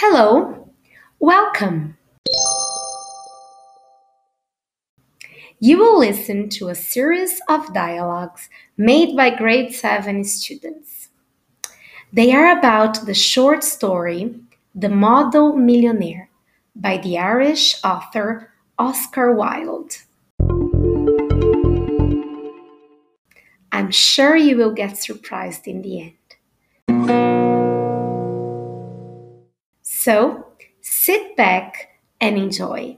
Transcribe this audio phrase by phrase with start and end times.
[0.00, 0.70] Hello,
[1.18, 1.98] welcome.
[5.58, 11.08] You will listen to a series of dialogues made by grade 7 students.
[12.12, 14.36] They are about the short story
[14.72, 16.30] The Model Millionaire
[16.76, 19.96] by the Irish author Oscar Wilde.
[23.72, 26.27] I'm sure you will get surprised in the end.
[30.08, 30.46] So,
[30.80, 32.96] sit back and enjoy.